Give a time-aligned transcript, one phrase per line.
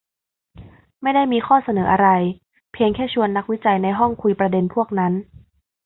[1.01, 2.09] ไม่ได้มีข้อเสนออะไร
[2.73, 5.13] เพียงแค่ชวนนักวิจัยในห้องคุยประเด็นพวกนั้น